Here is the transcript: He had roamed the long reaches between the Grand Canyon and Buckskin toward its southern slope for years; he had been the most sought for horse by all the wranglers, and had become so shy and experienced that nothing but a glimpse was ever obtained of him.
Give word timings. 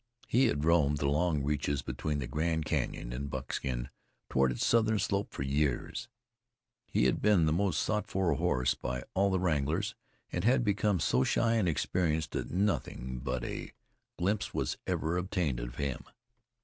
He 0.27 0.47
had 0.47 0.65
roamed 0.65 0.97
the 0.97 1.07
long 1.07 1.43
reaches 1.43 1.83
between 1.83 2.17
the 2.17 2.25
Grand 2.25 2.65
Canyon 2.65 3.13
and 3.13 3.29
Buckskin 3.29 3.91
toward 4.31 4.51
its 4.51 4.65
southern 4.65 4.97
slope 4.97 5.31
for 5.31 5.43
years; 5.43 6.07
he 6.87 7.05
had 7.05 7.21
been 7.21 7.45
the 7.45 7.53
most 7.53 7.79
sought 7.79 8.07
for 8.07 8.33
horse 8.33 8.73
by 8.73 9.03
all 9.13 9.29
the 9.29 9.39
wranglers, 9.39 9.93
and 10.31 10.43
had 10.43 10.63
become 10.63 10.99
so 10.99 11.23
shy 11.23 11.53
and 11.53 11.69
experienced 11.69 12.31
that 12.31 12.49
nothing 12.49 13.19
but 13.19 13.43
a 13.45 13.73
glimpse 14.17 14.55
was 14.55 14.75
ever 14.87 15.17
obtained 15.17 15.59
of 15.59 15.75
him. 15.75 16.03